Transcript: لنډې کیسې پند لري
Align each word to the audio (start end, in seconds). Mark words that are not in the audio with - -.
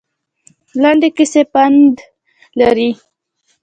لنډې 0.81 1.09
کیسې 1.17 1.41
پند 1.53 1.93
لري 2.59 2.89